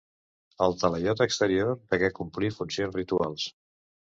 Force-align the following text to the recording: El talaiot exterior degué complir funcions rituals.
El 0.67 0.73
talaiot 0.83 1.21
exterior 1.27 1.77
degué 1.93 2.11
complir 2.21 2.53
funcions 2.59 2.99
rituals. 3.03 3.47